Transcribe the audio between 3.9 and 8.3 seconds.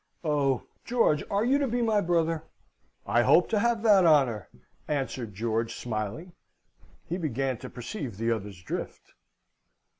honour," answered George, smiling. He began to perceive